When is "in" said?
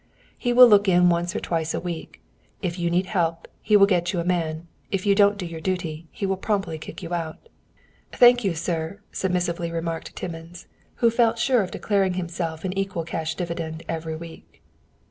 0.87-1.09